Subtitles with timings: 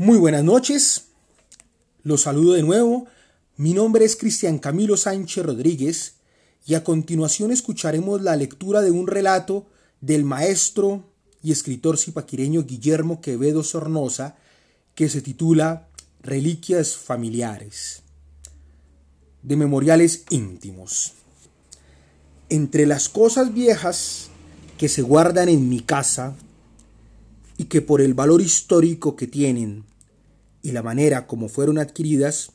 [0.00, 1.06] Muy buenas noches,
[2.04, 3.08] los saludo de nuevo.
[3.56, 6.14] Mi nombre es Cristian Camilo Sánchez Rodríguez
[6.64, 9.66] y a continuación escucharemos la lectura de un relato
[10.00, 11.02] del maestro
[11.42, 14.36] y escritor zipaquireño Guillermo Quevedo Sornosa
[14.94, 15.88] que se titula
[16.22, 18.04] Reliquias familiares
[19.42, 21.14] de memoriales íntimos.
[22.50, 24.28] Entre las cosas viejas
[24.78, 26.36] que se guardan en mi casa
[27.56, 29.87] y que por el valor histórico que tienen
[30.62, 32.52] y la manera como fueron adquiridas,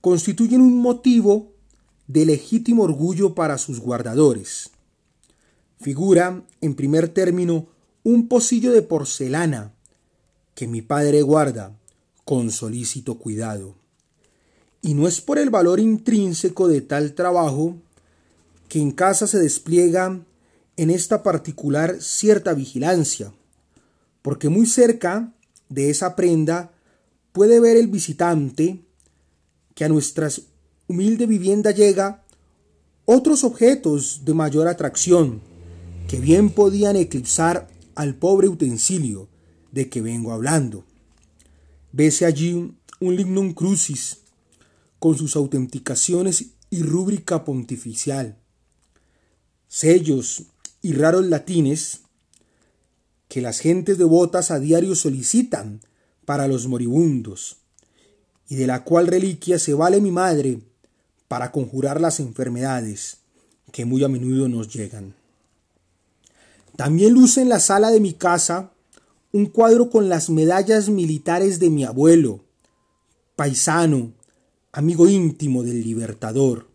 [0.00, 1.52] constituyen un motivo
[2.06, 4.70] de legítimo orgullo para sus guardadores.
[5.80, 7.68] Figura, en primer término,
[8.04, 9.72] un pocillo de porcelana
[10.54, 11.76] que mi padre guarda
[12.24, 13.74] con solícito cuidado.
[14.80, 17.76] Y no es por el valor intrínseco de tal trabajo
[18.68, 20.20] que en casa se despliega
[20.76, 23.32] en esta particular cierta vigilancia,
[24.22, 25.32] porque muy cerca
[25.68, 26.71] de esa prenda
[27.32, 28.80] puede ver el visitante
[29.74, 30.28] que a nuestra
[30.86, 32.22] humilde vivienda llega
[33.04, 35.40] otros objetos de mayor atracción
[36.08, 39.28] que bien podían eclipsar al pobre utensilio
[39.70, 40.84] de que vengo hablando.
[41.92, 44.18] Vese allí un lignum crucis
[44.98, 48.36] con sus autenticaciones y rúbrica pontificial,
[49.68, 50.44] sellos
[50.80, 52.00] y raros latines
[53.28, 55.80] que las gentes devotas a diario solicitan
[56.24, 57.56] para los moribundos,
[58.48, 60.60] y de la cual reliquia se vale mi madre
[61.28, 63.18] para conjurar las enfermedades
[63.72, 65.14] que muy a menudo nos llegan.
[66.76, 68.72] También luce en la sala de mi casa
[69.32, 72.44] un cuadro con las medallas militares de mi abuelo,
[73.36, 74.12] paisano,
[74.72, 76.68] amigo íntimo del libertador,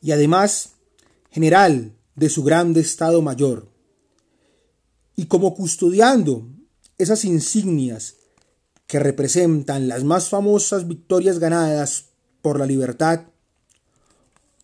[0.00, 0.74] y además
[1.30, 3.66] general de su grande Estado Mayor.
[5.16, 6.46] Y como custodiando
[6.98, 8.16] esas insignias
[8.86, 12.06] que representan las más famosas victorias ganadas
[12.42, 13.22] por la libertad,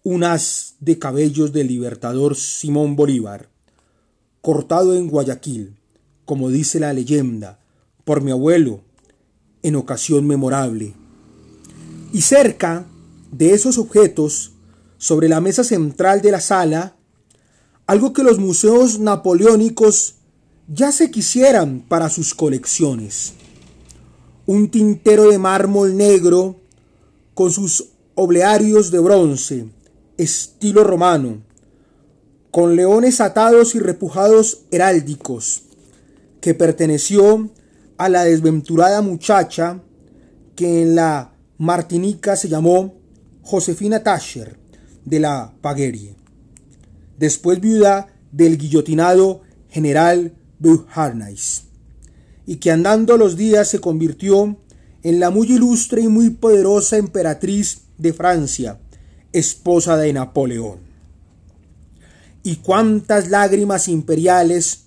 [0.03, 3.49] un as de cabellos del libertador Simón Bolívar,
[4.41, 5.77] cortado en Guayaquil,
[6.25, 7.59] como dice la leyenda,
[8.05, 8.83] por mi abuelo,
[9.63, 10.95] en ocasión memorable.
[12.13, 12.87] Y cerca
[13.31, 14.53] de esos objetos,
[14.97, 16.97] sobre la mesa central de la sala,
[17.87, 20.17] algo que los museos napoleónicos
[20.73, 23.33] ya se quisieran para sus colecciones.
[24.47, 26.61] Un tintero de mármol negro
[27.35, 29.67] con sus oblearios de bronce,
[30.17, 31.43] estilo romano,
[32.53, 35.65] con leones atados y repujados heráldicos,
[36.41, 37.51] que perteneció
[37.97, 39.83] a la desventurada muchacha
[40.55, 42.95] que en la Martinica se llamó
[43.43, 44.57] Josefina Tascher
[45.05, 46.15] de la Paguerie,
[47.19, 50.35] después viuda del guillotinado general
[52.47, 54.57] Y que andando los días se convirtió
[55.03, 58.79] en la muy ilustre y muy poderosa emperatriz de Francia,
[59.33, 60.81] esposa de Napoleón.
[62.43, 64.85] Y cuántas lágrimas imperiales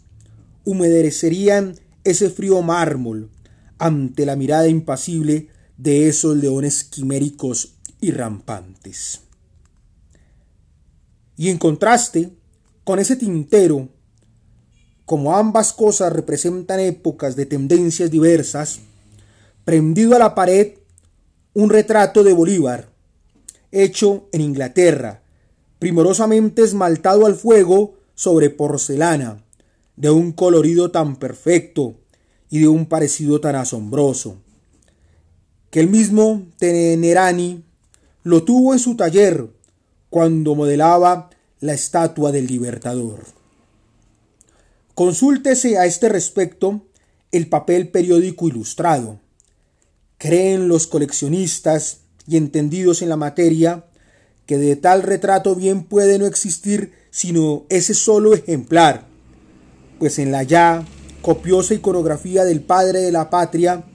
[0.66, 3.30] humedecerían ese frío mármol
[3.78, 9.22] ante la mirada impasible de esos leones quiméricos y rampantes.
[11.36, 12.32] Y en contraste
[12.84, 13.90] con ese tintero
[15.06, 18.80] como ambas cosas representan épocas de tendencias diversas,
[19.66, 20.74] prendido a la pared
[21.54, 22.90] un retrato de Bolívar,
[23.72, 25.22] hecho en Inglaterra,
[25.80, 29.44] primorosamente esmaltado al fuego sobre porcelana,
[29.96, 31.96] de un colorido tan perfecto
[32.50, 34.38] y de un parecido tan asombroso,
[35.70, 37.64] que el mismo Tenerani
[38.24, 39.48] lo tuvo en su taller
[40.10, 43.43] cuando modelaba la estatua del Libertador.
[44.96, 46.86] Consúltese a este respecto
[47.32, 49.20] el papel periódico ilustrado.
[50.20, 53.86] Creen los coleccionistas y entendidos en la materia
[54.46, 59.08] que de tal retrato bien puede no existir sino ese solo ejemplar,
[60.00, 60.86] pues en la ya
[61.22, 63.86] copiosa iconografía del padre de la patria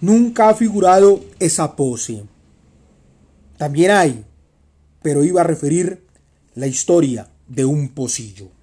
[0.00, 2.24] nunca ha figurado esa pose.
[3.56, 4.24] También hay,
[5.02, 6.06] pero iba a referir
[6.54, 8.53] la historia de un pocillo.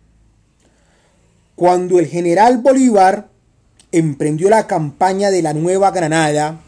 [1.61, 3.29] Cuando el general Bolívar
[3.91, 6.59] emprendió la campaña de la Nueva Granada,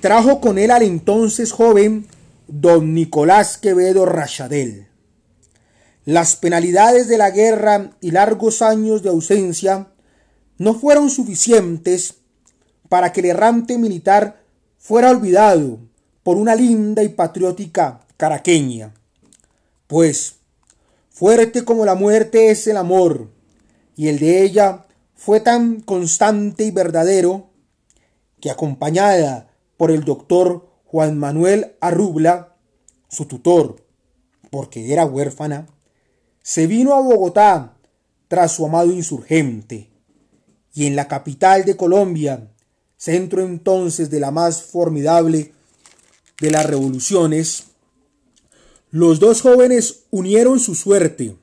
[0.00, 2.06] trajo con él al entonces joven
[2.46, 4.86] don Nicolás Quevedo Rachadel.
[6.06, 9.88] Las penalidades de la guerra y largos años de ausencia
[10.56, 12.14] no fueron suficientes
[12.88, 14.40] para que el errante militar
[14.78, 15.78] fuera olvidado
[16.22, 18.94] por una linda y patriótica caraqueña.
[19.88, 20.36] Pues,
[21.10, 23.34] fuerte como la muerte es el amor,
[23.96, 27.50] y el de ella fue tan constante y verdadero
[28.40, 32.56] que acompañada por el doctor Juan Manuel Arrubla,
[33.08, 33.84] su tutor,
[34.50, 35.66] porque era huérfana,
[36.42, 37.76] se vino a Bogotá
[38.28, 39.90] tras su amado insurgente,
[40.74, 42.50] y en la capital de Colombia,
[42.96, 45.52] centro entonces de la más formidable
[46.40, 47.64] de las revoluciones,
[48.90, 51.36] los dos jóvenes unieron su suerte,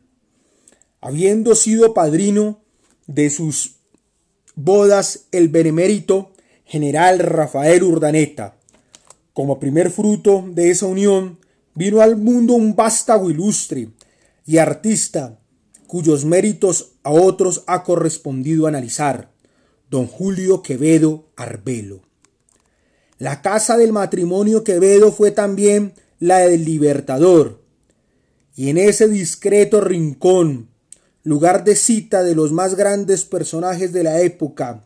[1.01, 2.61] habiendo sido padrino
[3.07, 3.77] de sus
[4.55, 6.31] bodas el benemérito
[6.65, 8.55] general Rafael Urdaneta.
[9.33, 11.39] Como primer fruto de esa unión
[11.73, 13.89] vino al mundo un vástago ilustre
[14.45, 15.39] y artista
[15.87, 19.31] cuyos méritos a otros ha correspondido analizar,
[19.89, 22.01] don Julio Quevedo Arbelo.
[23.17, 27.61] La casa del matrimonio Quevedo fue también la del Libertador,
[28.55, 30.70] y en ese discreto rincón
[31.23, 34.83] lugar de cita de los más grandes personajes de la época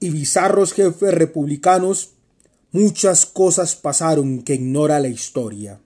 [0.00, 2.10] y bizarros jefes republicanos,
[2.72, 5.80] muchas cosas pasaron que ignora la historia.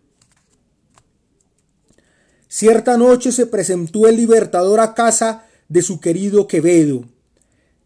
[2.49, 7.05] Cierta noche se presentó el libertador a casa de su querido Quevedo,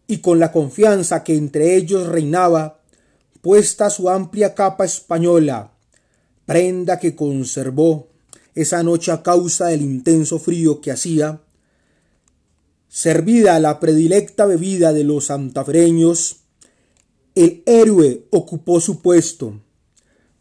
[0.07, 2.79] y con la confianza que entre ellos reinaba,
[3.41, 5.73] puesta su amplia capa española,
[6.45, 8.07] prenda que conservó
[8.55, 11.41] esa noche a causa del intenso frío que hacía,
[12.95, 16.41] Servida la predilecta bebida de los santafreños,
[17.33, 19.59] el héroe ocupó su puesto,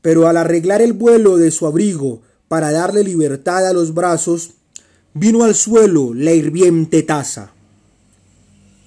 [0.02, 4.50] pero al arreglar el vuelo de su abrigo para darle libertad a los brazos,
[5.14, 7.54] vino al suelo la hirviente taza.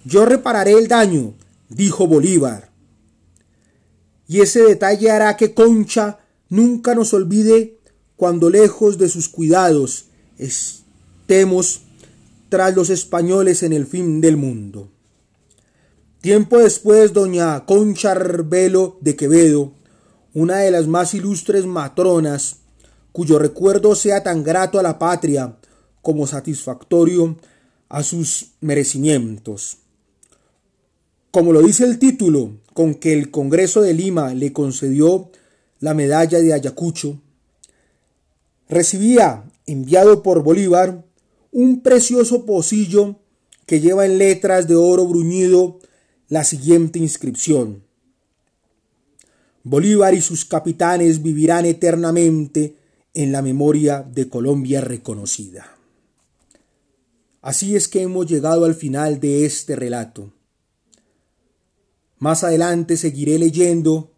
[0.04, 1.34] Yo repararé el daño,
[1.68, 2.70] dijo Bolívar.
[4.28, 6.20] Y ese detalle hará que Concha
[6.50, 7.80] nunca nos olvide
[8.16, 10.06] cuando lejos de sus cuidados
[10.38, 11.82] estemos
[12.56, 14.90] tras los españoles en el fin del mundo.
[16.22, 19.74] Tiempo después, doña Concha Arbelo de Quevedo,
[20.34, 22.60] una de las más ilustres matronas,
[23.12, 25.58] cuyo recuerdo sea tan grato a la patria
[26.02, 27.36] como satisfactorio
[27.90, 29.80] a sus merecimientos.
[31.32, 35.30] Como lo dice el título con que el Congreso de Lima le concedió
[35.82, 37.20] la medalla de Ayacucho,
[38.70, 41.04] recibía, enviado por Bolívar,
[41.56, 43.22] un precioso pocillo
[43.66, 45.80] que lleva en letras de oro bruñido
[46.28, 47.82] la siguiente inscripción.
[49.64, 52.76] Bolívar y sus capitanes vivirán eternamente
[53.14, 55.78] en la memoria de Colombia reconocida.
[57.42, 60.34] Así es que hemos llegado al final de este relato.
[62.18, 64.12] Más adelante seguiré leyendo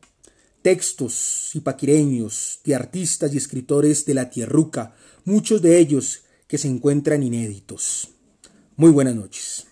[0.63, 7.23] textos paquireños de artistas y escritores de la tierruca, muchos de ellos que se encuentran
[7.23, 8.09] inéditos.
[8.75, 9.67] Muy buenas noches.